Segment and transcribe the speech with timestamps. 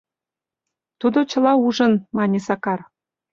[0.99, 2.79] Тудо чыла ужын,— мане Сакар.